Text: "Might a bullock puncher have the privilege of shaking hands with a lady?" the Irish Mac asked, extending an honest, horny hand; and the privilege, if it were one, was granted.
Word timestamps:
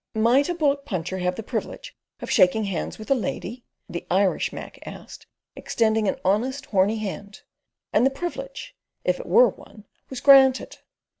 "Might 0.15 0.49
a 0.49 0.55
bullock 0.55 0.83
puncher 0.83 1.19
have 1.19 1.35
the 1.35 1.43
privilege 1.43 1.95
of 2.23 2.31
shaking 2.31 2.63
hands 2.63 2.97
with 2.97 3.11
a 3.11 3.13
lady?" 3.13 3.63
the 3.87 4.07
Irish 4.09 4.51
Mac 4.51 4.79
asked, 4.83 5.27
extending 5.55 6.07
an 6.07 6.15
honest, 6.25 6.65
horny 6.65 6.97
hand; 6.97 7.43
and 7.93 8.03
the 8.03 8.09
privilege, 8.09 8.75
if 9.05 9.19
it 9.19 9.27
were 9.27 9.49
one, 9.49 9.85
was 10.09 10.19
granted. 10.19 10.79